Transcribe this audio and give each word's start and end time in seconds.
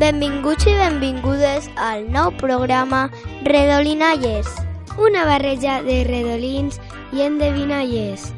Benvinguts 0.00 0.64
i 0.64 0.72
benvingudes 0.78 1.66
al 1.76 2.06
nou 2.08 2.30
programa 2.40 3.10
Redolinalles. 3.44 4.48
Una 4.96 5.26
barreja 5.28 5.82
de 5.84 5.98
redolins 6.08 6.78
i 7.12 7.20
endevinalles. 7.26 8.30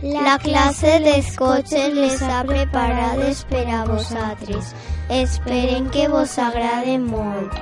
La 0.00 0.38
classe 0.40 0.94
d'escotxes 1.04 1.92
les 1.92 2.22
ha 2.24 2.40
preparades 2.48 3.44
per 3.50 3.66
a 3.68 3.82
vosaltres. 3.84 4.72
Esperen 5.12 5.90
que 5.92 6.08
vos 6.08 6.38
agrade 6.40 6.96
molt. 7.04 7.52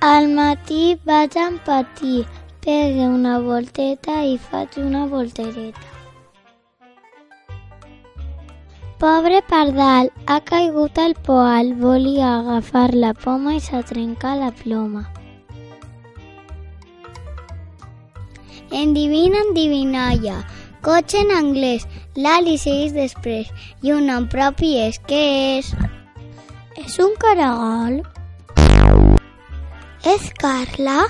Al 0.00 0.32
matí 0.32 0.96
vaig 1.04 1.36
amb 1.36 1.60
pegue 2.66 3.06
una 3.06 3.38
volteta 3.38 4.22
i 4.26 4.32
faig 4.42 4.76
una 4.82 5.04
voltereta. 5.06 5.86
Pobre 8.98 9.38
pardal, 9.46 10.08
ha 10.26 10.40
caigut 10.40 10.98
al 10.98 11.14
poal, 11.28 11.74
volia 11.78 12.30
agafar 12.38 12.88
la 12.94 13.12
poma 13.14 13.52
i 13.54 13.60
s'ha 13.62 13.84
trencat 13.86 14.40
la 14.40 14.48
ploma. 14.62 15.02
Endivina, 18.72 19.44
endivinalla. 19.46 20.40
Cotxe 20.82 21.20
en 21.22 21.30
anglès. 21.36 21.84
L'Ali 22.16 22.56
segueix 22.58 22.96
després. 22.96 23.52
I 23.86 23.92
un 23.94 24.10
nom 24.10 24.26
propi 24.32 24.72
és 24.80 24.98
què 25.06 25.22
és? 25.58 25.70
És 26.82 26.98
un 27.06 27.14
caragol? 27.22 28.00
És 30.16 30.26
Carla? 30.42 31.06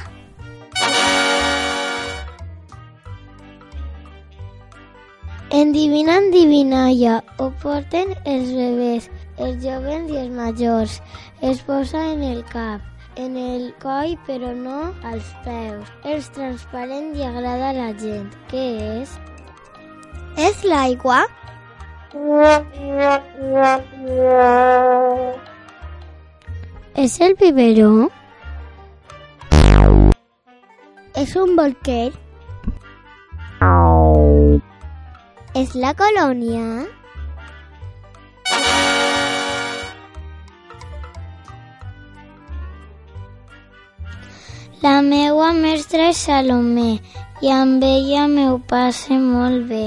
Endivina, 5.51 6.17
endivinalla. 6.19 7.23
Ho 7.39 7.53
porten 7.63 8.11
els 8.27 8.49
bebès, 8.51 9.05
els 9.39 9.63
joves 9.63 10.11
i 10.11 10.19
els 10.19 10.33
majors. 10.35 10.97
Es 11.41 11.61
posa 11.63 12.03
en 12.11 12.25
el 12.27 12.43
cap, 12.51 12.83
en 13.15 13.37
el 13.39 13.69
coll, 13.79 14.17
però 14.27 14.51
no 14.51 14.91
als 15.07 15.31
peus. 15.45 15.93
És 16.03 16.27
transparent 16.35 17.15
i 17.15 17.23
agrada 17.29 17.71
a 17.71 17.77
la 17.79 17.93
gent. 18.03 18.27
Què 18.51 18.67
és? 18.99 19.15
És 20.49 20.67
l'aigua? 20.67 21.23
És 27.07 27.21
el 27.23 27.39
biberó? 27.39 28.11
És 31.15 31.37
un 31.39 31.55
bolquer? 31.55 32.26
És 35.57 35.71
la 35.73 35.95
colònia? 35.97 36.85
La 44.83 45.01
meua 45.07 45.49
mestra 45.57 46.11
és 46.11 46.21
Salomé 46.27 46.99
i 47.41 47.55
amb 47.57 47.89
ella 47.89 48.29
m'ho 48.35 48.61
passe 48.69 49.17
molt 49.17 49.65
bé, 49.73 49.83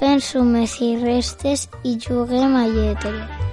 fent 0.00 0.26
sumes 0.32 0.80
i 0.82 0.94
restes 1.06 1.68
i 1.86 1.94
juguem 2.08 2.58
a 2.58 2.66
lletres. 2.74 3.43